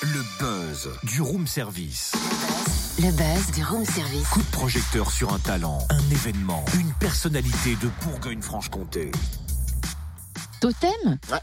Le 0.00 0.38
buzz 0.38 0.88
du 1.02 1.20
room 1.20 1.46
service. 1.46 2.12
Le 2.98 3.10
buzz 3.12 3.50
du 3.54 3.62
room 3.62 3.84
service. 3.84 4.26
Coup 4.28 4.40
de 4.40 4.50
projecteur 4.50 5.10
sur 5.10 5.34
un 5.34 5.38
talent, 5.38 5.86
un 5.90 6.10
événement, 6.10 6.64
une 6.80 6.90
personnalité 6.94 7.76
de 7.76 7.90
Bourgogne-Franche-Comté. 8.02 9.12
Totem? 10.62 11.18
Ouais. 11.30 11.40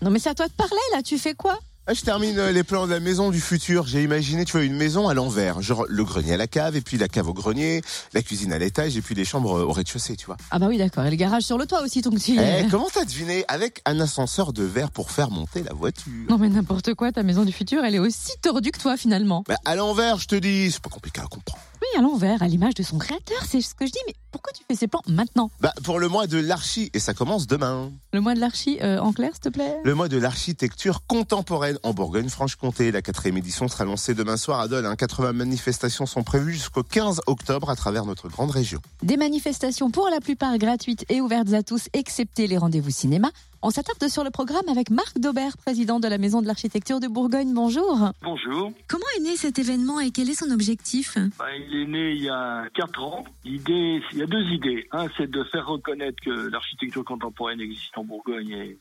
Non 0.00 0.10
mais 0.10 0.18
c'est 0.18 0.30
à 0.30 0.34
toi 0.34 0.48
de 0.48 0.52
parler 0.52 0.80
là, 0.94 1.02
tu 1.02 1.18
fais 1.18 1.34
quoi? 1.34 1.58
Ah, 1.88 1.94
je 1.94 2.02
termine 2.02 2.38
euh, 2.38 2.52
les 2.52 2.62
plans 2.62 2.86
de 2.86 2.92
la 2.92 3.00
maison 3.00 3.32
du 3.32 3.40
futur. 3.40 3.88
J'ai 3.88 4.04
imaginé, 4.04 4.44
tu 4.44 4.52
vois, 4.52 4.62
une 4.62 4.76
maison 4.76 5.08
à 5.08 5.14
l'envers. 5.14 5.60
Genre 5.62 5.84
le 5.88 6.04
grenier 6.04 6.34
à 6.34 6.36
la 6.36 6.46
cave, 6.46 6.76
et 6.76 6.80
puis 6.80 6.96
la 6.96 7.08
cave 7.08 7.28
au 7.28 7.32
grenier, 7.34 7.82
la 8.12 8.22
cuisine 8.22 8.52
à 8.52 8.58
l'étage, 8.58 8.96
et 8.96 9.02
puis 9.02 9.16
les 9.16 9.24
chambres 9.24 9.58
euh, 9.58 9.64
au 9.64 9.72
rez-de-chaussée, 9.72 10.14
tu 10.14 10.26
vois. 10.26 10.36
Ah 10.52 10.60
bah 10.60 10.66
oui 10.68 10.78
d'accord, 10.78 11.04
et 11.04 11.10
le 11.10 11.16
garage 11.16 11.42
sur 11.42 11.58
le 11.58 11.66
toit 11.66 11.82
aussi 11.82 12.00
donc 12.00 12.20
tu... 12.20 12.38
Eh, 12.38 12.68
comment 12.70 12.86
t'as 12.92 13.04
deviné? 13.04 13.44
Avec 13.48 13.82
un 13.84 13.98
ascenseur 13.98 14.52
de 14.52 14.62
verre 14.62 14.92
pour 14.92 15.10
faire 15.10 15.32
monter 15.32 15.64
la 15.64 15.72
voiture. 15.72 16.12
Non 16.28 16.38
mais 16.38 16.50
n'importe 16.50 16.94
quoi, 16.94 17.10
ta 17.10 17.24
maison 17.24 17.44
du 17.44 17.52
futur 17.52 17.84
elle 17.84 17.96
est 17.96 17.98
aussi 17.98 18.30
tordue 18.42 18.70
que 18.70 18.78
toi 18.78 18.96
finalement. 18.96 19.42
Bah, 19.48 19.56
à 19.64 19.74
l'envers, 19.74 20.18
je 20.18 20.28
te 20.28 20.36
dis, 20.36 20.70
c'est 20.70 20.80
pas 20.80 20.88
compliqué 20.88 21.20
à 21.20 21.24
comprendre. 21.24 21.64
À 21.96 22.00
l'envers, 22.00 22.42
à 22.42 22.48
l'image 22.48 22.72
de 22.72 22.82
son 22.82 22.96
créateur, 22.96 23.36
c'est 23.46 23.60
ce 23.60 23.74
que 23.74 23.84
je 23.84 23.92
dis, 23.92 23.98
mais 24.06 24.14
pourquoi 24.30 24.50
tu 24.54 24.62
fais 24.66 24.74
ces 24.74 24.88
plans 24.88 25.02
maintenant? 25.06 25.50
Bah, 25.60 25.74
pour 25.84 25.98
le 25.98 26.08
mois 26.08 26.26
de 26.26 26.38
l'archi, 26.38 26.90
et 26.94 26.98
ça 26.98 27.12
commence 27.12 27.46
demain. 27.46 27.92
Le 28.14 28.20
mois 28.22 28.34
de 28.34 28.40
l'archi 28.40 28.78
euh, 28.80 28.98
en 28.98 29.12
clair 29.12 29.32
s'il 29.34 29.42
te 29.42 29.48
plaît? 29.50 29.76
Le 29.84 29.94
mois 29.94 30.08
de 30.08 30.16
l'architecture 30.16 31.06
contemporaine 31.06 31.78
en 31.82 31.92
Bourgogne-Franche-Comté. 31.92 32.92
La 32.92 33.02
quatrième 33.02 33.36
édition 33.36 33.68
sera 33.68 33.84
lancée 33.84 34.14
demain 34.14 34.38
soir 34.38 34.60
à 34.60 34.68
Dole. 34.68 34.86
Hein. 34.86 34.96
80 34.96 35.34
manifestations 35.34 36.06
sont 36.06 36.22
prévues 36.22 36.54
jusqu'au 36.54 36.82
15 36.82 37.20
octobre 37.26 37.68
à 37.68 37.76
travers 37.76 38.06
notre 38.06 38.28
grande 38.30 38.52
région. 38.52 38.80
Des 39.02 39.18
manifestations 39.18 39.90
pour 39.90 40.08
la 40.08 40.20
plupart 40.20 40.56
gratuites 40.56 41.04
et 41.10 41.20
ouvertes 41.20 41.52
à 41.52 41.62
tous, 41.62 41.88
excepté 41.92 42.46
les 42.46 42.56
rendez-vous 42.56 42.90
cinéma. 42.90 43.30
On 43.64 43.70
s'attarde 43.70 44.08
sur 44.08 44.24
le 44.24 44.30
programme 44.30 44.68
avec 44.68 44.90
Marc 44.90 45.20
Daubert, 45.20 45.56
président 45.56 46.00
de 46.00 46.08
la 46.08 46.18
Maison 46.18 46.42
de 46.42 46.48
l'Architecture 46.48 46.98
de 46.98 47.06
Bourgogne. 47.06 47.54
Bonjour. 47.54 48.10
Bonjour. 48.20 48.72
Comment 48.88 49.04
est 49.16 49.20
né 49.20 49.36
cet 49.36 49.60
événement 49.60 50.00
et 50.00 50.10
quel 50.10 50.28
est 50.28 50.34
son 50.34 50.50
objectif? 50.50 51.16
Ben, 51.16 51.46
il 51.70 51.82
est 51.82 51.86
né 51.86 52.10
il 52.10 52.24
y 52.24 52.28
a 52.28 52.64
quatre 52.74 53.00
ans. 53.04 53.22
L'idée, 53.44 54.02
il 54.10 54.18
y 54.18 54.22
a 54.22 54.26
deux 54.26 54.44
idées. 54.50 54.88
Un, 54.90 55.06
c'est 55.16 55.30
de 55.30 55.44
faire 55.44 55.64
reconnaître 55.64 56.20
que 56.24 56.50
l'architecture 56.50 57.04
contemporaine 57.04 57.60
existe 57.60 57.96
en 57.96 58.02
Bourgogne 58.02 58.50
et 58.50 58.78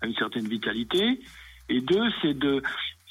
a 0.00 0.06
une 0.06 0.14
certaine 0.14 0.48
vitalité. 0.48 1.20
Et 1.68 1.82
deux, 1.82 2.08
c'est 2.22 2.32
de 2.32 2.62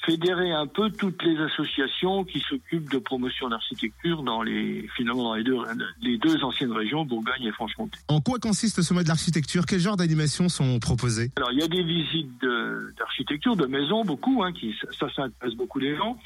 fédérer 0.04 0.52
un 0.52 0.66
peu 0.66 0.90
toutes 0.90 1.22
les 1.22 1.38
associations 1.38 2.24
qui 2.24 2.40
s'occupent 2.40 2.90
de 2.90 2.98
promotion 2.98 3.48
d'architecture 3.48 4.22
dans 4.22 4.42
les 4.42 4.88
finalement 4.96 5.24
dans 5.24 5.34
les 5.34 5.44
deux 5.44 5.56
les 6.00 6.18
deux 6.18 6.42
anciennes 6.42 6.72
régions 6.72 7.04
Bourgogne 7.04 7.44
et 7.44 7.52
Franche-Comté. 7.52 7.98
En 8.08 8.20
quoi 8.20 8.38
consiste 8.38 8.82
ce 8.82 8.92
mois 8.94 9.02
de 9.04 9.08
l'architecture 9.08 9.64
Quel 9.66 9.78
genre 9.80 9.96
d'animations 9.96 10.48
sont 10.48 10.78
proposées? 10.80 11.30
Alors 11.36 11.52
il 11.52 11.60
y 11.60 11.62
a 11.62 11.68
des 11.68 11.82
visites 11.82 12.40
de- 12.42 12.92
d'architecture, 12.98 13.56
de, 13.56 13.66
maisons, 13.66 14.04
beaucoup, 14.04 14.42
hein, 14.42 14.52
qui 14.52 14.74
ça, 14.98 15.06
ça 15.14 15.22
intéresse 15.24 15.54
beaucoup 15.54 15.78
les 15.78 15.96
gens. 15.96 16.18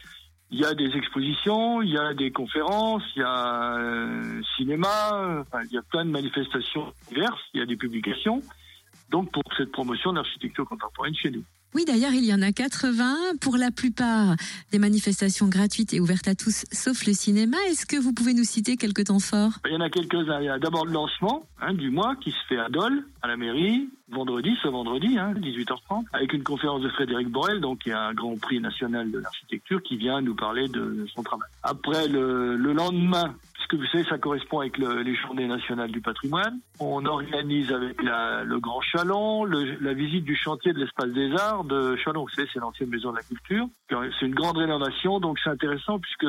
Il 0.51 0.61
y 0.61 0.65
a 0.65 0.75
des 0.75 0.97
expositions, 0.97 1.83
il 1.83 1.91
y 1.91 1.99
a 1.99 2.15
des 2.15 2.31
conférences, 2.31 3.03
il 3.17 3.19
y 3.19 3.25
a 3.25 3.77
euh, 3.79 4.41
cinéma, 4.57 5.43
enfin, 5.43 5.59
il 5.69 5.73
y 5.75 5.79
a 5.79 5.83
plein 5.83 6.05
de 6.05 6.11
manifestations 6.11 6.93
diverses, 7.09 7.41
il 7.53 7.61
y 7.61 7.63
a 7.63 7.67
des 7.67 7.77
publications. 7.77 8.41
Donc 9.11 9.33
pour 9.33 9.43
cette 9.57 9.73
promotion 9.73 10.13
d'architecture 10.13 10.65
contemporaine 10.65 11.15
chez 11.15 11.31
nous. 11.31 11.45
Oui, 11.77 11.85
d'ailleurs, 11.85 12.15
il 12.15 12.25
y 12.25 12.33
en 12.33 12.41
a 12.41 12.53
80. 12.53 13.37
Pour 13.39 13.59
la 13.59 13.71
plupart, 13.71 14.35
des 14.73 14.79
manifestations 14.79 15.47
gratuites 15.47 15.93
et 15.93 16.01
ouvertes 16.01 16.27
à 16.27 16.35
tous, 16.35 16.65
sauf 16.73 17.05
le 17.05 17.13
cinéma. 17.13 17.59
Est-ce 17.69 17.85
que 17.85 17.99
vous 17.99 18.15
pouvez 18.15 18.33
nous 18.33 18.45
citer 18.45 18.79
quelques 18.79 19.05
temps 19.05 19.19
forts? 19.19 19.53
Il 19.67 19.75
y 19.75 19.77
en 19.77 19.83
a 19.83 19.91
quelques-uns. 19.91 20.41
Il 20.41 20.47
y 20.47 20.49
a 20.49 20.59
d'abord 20.59 20.87
le 20.87 20.93
lancement 20.93 21.47
hein, 21.61 21.75
du 21.75 21.91
mois 21.91 22.17
qui 22.17 22.31
se 22.31 22.39
fait 22.49 22.57
à 22.57 22.71
Dole, 22.71 23.05
à 23.21 23.29
la 23.29 23.37
mairie, 23.37 23.91
vendredi, 24.11 24.57
ce 24.63 24.69
vendredi, 24.69 25.19
hein, 25.19 25.35
18h30, 25.35 26.07
avec 26.15 26.33
une 26.33 26.45
conférence 26.45 26.81
de 26.81 26.89
Frédéric 26.89 27.29
Borel, 27.29 27.61
donc 27.61 27.81
qui 27.81 27.93
a 27.93 28.01
un 28.05 28.15
grand 28.15 28.41
prix 28.41 28.59
national 28.59 29.11
de 29.11 29.19
l'architecture, 29.19 29.83
qui 29.83 29.99
vient 29.99 30.23
nous 30.23 30.35
parler 30.35 30.69
de 30.69 31.07
son 31.15 31.23
travail. 31.23 31.51
Après, 31.63 32.09
le 32.09 32.57
lendemain, 32.57 33.35
puisque 33.69 33.83
vous 33.83 33.89
savez, 33.91 34.05
ça 34.05 34.19
correspond 34.19 34.61
avec 34.61 34.79
le- 34.79 35.03
les 35.03 35.15
journées 35.15 35.47
nationales 35.47 35.91
du 35.91 36.01
patrimoine, 36.01 36.59
on 36.81 37.05
organise 37.05 37.73
avec 37.73 38.01
le 38.03 38.59
Grand 38.59 38.81
Chalon 38.81 39.45
la 39.45 39.93
visite 39.95 40.25
du 40.25 40.37
chantier 40.37 40.73
de 40.73 40.79
l'espace 40.79 41.11
des 41.11 41.33
arts 41.33 41.65
de 41.65 41.97
Chalon. 41.97 42.23
Vous 42.23 42.29
savez, 42.31 42.49
c'est 42.53 42.61
l'ancienne 42.61 42.89
maison 42.91 43.11
de 43.13 43.17
la 43.17 43.23
culture. 43.23 43.67
C'est 43.89 44.27
une 44.27 44.35
grande 44.35 44.59
rénovation, 44.59 45.21
donc 45.21 45.39
c'est 45.43 45.51
intéressant 45.51 45.99
puisque 45.99 46.27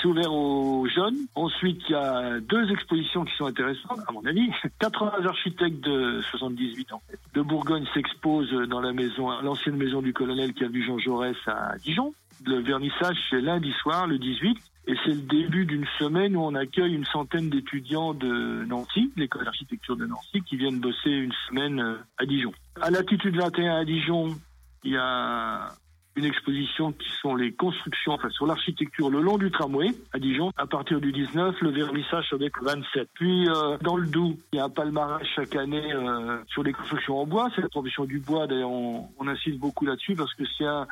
c'est 0.00 0.06
ouvert 0.06 0.32
aux 0.32 0.86
jeunes. 0.88 1.16
Ensuite, 1.34 1.80
il 1.88 1.92
y 1.92 1.94
a 1.94 2.40
deux 2.40 2.70
expositions 2.70 3.24
qui 3.24 3.34
sont 3.36 3.46
intéressantes, 3.46 4.00
à 4.08 4.12
mon 4.12 4.24
avis. 4.24 4.48
80 4.80 5.12
architectes 5.26 5.80
de 5.84 6.20
78 6.30 6.92
en 6.92 7.00
fait, 7.08 7.18
de 7.34 7.42
Bourgogne 7.42 7.84
s'exposent 7.94 8.52
dans 8.68 8.80
la 8.80 8.92
maison, 8.92 9.30
l'ancienne 9.42 9.76
maison 9.76 10.00
du 10.02 10.12
colonel 10.12 10.52
qui 10.54 10.64
a 10.64 10.68
vu 10.68 10.84
Jean 10.84 10.98
Jaurès 10.98 11.36
à 11.46 11.76
Dijon. 11.78 12.12
Le 12.46 12.60
vernissage, 12.60 13.16
c'est 13.28 13.40
lundi 13.40 13.72
soir, 13.82 14.06
le 14.06 14.18
18. 14.18 14.58
Et 14.86 14.94
c'est 15.04 15.12
le 15.12 15.22
début 15.22 15.66
d'une 15.66 15.86
semaine 15.98 16.36
où 16.36 16.40
on 16.40 16.54
accueille 16.54 16.94
une 16.94 17.04
centaine 17.04 17.50
d'étudiants 17.50 18.14
de 18.14 18.64
Nancy, 18.64 19.12
l'école 19.16 19.44
d'architecture 19.44 19.96
de 19.96 20.06
Nancy, 20.06 20.40
qui 20.42 20.56
viennent 20.56 20.80
bosser 20.80 21.10
une 21.10 21.32
semaine 21.48 21.80
euh, 21.80 21.96
à 22.18 22.24
Dijon. 22.24 22.52
À 22.80 22.90
l'altitude 22.90 23.36
21 23.36 23.76
à 23.76 23.84
Dijon, 23.84 24.36
il 24.82 24.92
y 24.92 24.96
a 24.96 25.68
une 26.16 26.24
exposition 26.24 26.92
qui 26.92 27.08
sont 27.20 27.36
les 27.36 27.52
constructions, 27.52 28.12
enfin 28.12 28.30
sur 28.30 28.46
l'architecture 28.46 29.10
le 29.10 29.20
long 29.20 29.38
du 29.38 29.50
tramway 29.50 29.88
à 30.12 30.18
Dijon. 30.18 30.50
À 30.56 30.66
partir 30.66 31.00
du 31.00 31.12
19, 31.12 31.60
le 31.60 31.70
vernissage 31.70 32.26
avec 32.32 32.56
le 32.56 32.66
27. 32.66 33.08
Puis 33.14 33.48
euh, 33.48 33.76
dans 33.82 33.96
le 33.96 34.06
Doubs, 34.06 34.36
il 34.52 34.56
y 34.56 34.58
a 34.60 34.64
un 34.64 34.70
palmarès 34.70 35.26
chaque 35.36 35.54
année 35.54 35.92
euh, 35.94 36.42
sur 36.48 36.62
les 36.62 36.72
constructions 36.72 37.18
en 37.18 37.26
bois. 37.26 37.48
C'est 37.54 37.62
la 37.62 37.68
profession 37.68 38.06
du 38.06 38.18
bois. 38.18 38.46
D'ailleurs, 38.46 38.70
on, 38.70 39.08
on 39.18 39.28
insiste 39.28 39.58
beaucoup 39.58 39.86
là-dessus 39.86 40.14
parce 40.14 40.34
que 40.34 40.42
c'est 40.58 40.66
un, 40.66 40.86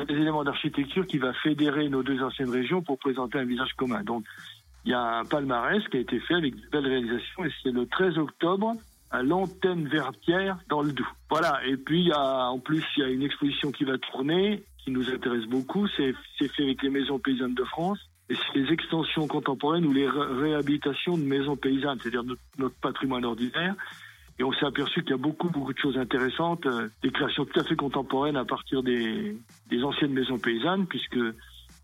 un 0.00 0.04
des 0.04 0.14
éléments 0.14 0.44
d'architecture 0.44 1.06
qui 1.06 1.18
va 1.18 1.32
fédérer 1.32 1.88
nos 1.88 2.02
deux 2.02 2.22
anciennes 2.22 2.50
régions 2.50 2.82
pour 2.82 2.98
présenter 2.98 3.38
un 3.38 3.44
visage 3.44 3.72
commun. 3.76 4.02
Donc, 4.02 4.24
il 4.84 4.90
y 4.90 4.94
a 4.94 5.18
un 5.18 5.24
palmarès 5.24 5.82
qui 5.88 5.96
a 5.96 6.00
été 6.00 6.20
fait 6.20 6.34
avec 6.34 6.54
de 6.56 6.68
belles 6.70 6.86
réalisations 6.86 7.44
et 7.44 7.50
c'est 7.62 7.70
le 7.72 7.86
13 7.86 8.18
octobre 8.18 8.74
à 9.10 9.22
l'antenne 9.22 9.86
Vertière 9.88 10.58
dans 10.68 10.82
le 10.82 10.92
Doubs. 10.92 11.06
Voilà. 11.30 11.60
Et 11.66 11.76
puis, 11.76 12.12
en 12.14 12.58
plus, 12.58 12.84
il 12.96 13.00
y 13.00 13.06
a 13.06 13.08
une 13.08 13.22
exposition 13.22 13.70
qui 13.70 13.84
va 13.84 13.96
tourner 13.98 14.62
qui 14.78 14.90
nous 14.90 15.08
intéresse 15.08 15.46
beaucoup. 15.46 15.86
C'est 15.96 16.14
fait 16.38 16.62
avec 16.62 16.82
les 16.82 16.90
maisons 16.90 17.18
paysannes 17.18 17.54
de 17.54 17.64
France. 17.64 17.98
Et 18.28 18.34
c'est 18.34 18.58
les 18.58 18.72
extensions 18.72 19.26
contemporaines 19.28 19.84
ou 19.86 19.92
les 19.92 20.08
ré- 20.08 20.50
réhabilitations 20.50 21.16
de 21.16 21.22
maisons 21.22 21.56
paysannes, 21.56 21.98
c'est-à-dire 22.00 22.24
notre 22.58 22.74
patrimoine 22.76 23.24
ordinaire. 23.24 23.74
Et 24.38 24.44
on 24.44 24.52
s'est 24.52 24.66
aperçu 24.66 25.02
qu'il 25.02 25.10
y 25.10 25.14
a 25.14 25.18
beaucoup, 25.18 25.48
beaucoup 25.48 25.72
de 25.72 25.78
choses 25.78 25.96
intéressantes, 25.96 26.66
euh, 26.66 26.88
des 27.02 27.10
créations 27.10 27.44
tout 27.44 27.60
à 27.60 27.64
fait 27.64 27.76
contemporaines 27.76 28.36
à 28.36 28.44
partir 28.44 28.82
des, 28.82 29.36
des 29.70 29.82
anciennes 29.84 30.12
maisons 30.12 30.38
paysannes, 30.38 30.86
puisque 30.86 31.18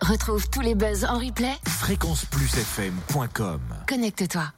Retrouve 0.00 0.48
tous 0.50 0.62
les 0.62 0.74
buzz 0.74 1.04
en 1.04 1.18
replay. 1.18 1.52
Fréquenceplusfm.com 1.66 3.60
Connecte-toi. 3.88 4.54